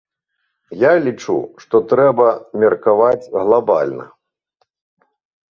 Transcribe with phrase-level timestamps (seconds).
[0.83, 2.25] Я лічу, што трэба
[2.65, 4.09] меркаваць глабальна!